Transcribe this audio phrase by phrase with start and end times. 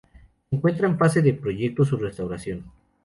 [0.49, 2.63] Se encuentra en fase de proyecto su restauración.